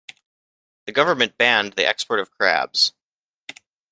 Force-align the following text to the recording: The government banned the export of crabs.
The 0.87 0.91
government 0.93 1.37
banned 1.37 1.73
the 1.73 1.85
export 1.87 2.19
of 2.19 2.31
crabs. 2.31 2.93